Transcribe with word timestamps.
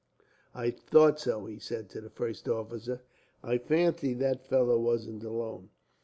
"I 0.55 0.71
thought 0.71 1.19
so," 1.19 1.45
he 1.45 1.59
said 1.59 1.87
to 1.91 2.01
the 2.01 2.09
first 2.09 2.49
officer. 2.49 3.03
"I 3.43 3.59
fancied 3.59 4.17
that 4.21 4.47
fellow 4.47 4.79
wasn't 4.79 5.23
alone. 5.23 5.69